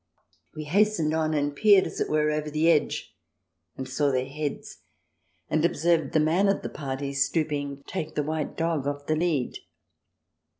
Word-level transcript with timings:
We 0.55 0.63
hastened 0.63 1.13
on, 1.13 1.35
and 1.35 1.55
peered, 1.55 1.85
as 1.85 2.01
it 2.01 2.09
were, 2.09 2.31
over 2.31 2.49
the 2.49 2.71
edge 2.71 3.15
and 3.77 3.87
saw 3.87 4.11
their 4.11 4.25
heads, 4.25 4.79
and 5.47 5.63
observed 5.63 6.13
the 6.13 6.19
man 6.19 6.47
of 6.49 6.63
the 6.63 6.69
party, 6.69 7.13
stooping, 7.13 7.83
take 7.85 8.15
the 8.15 8.23
white 8.23 8.57
dog 8.57 8.87
off 8.87 9.05
the 9.05 9.15
lead. 9.15 9.59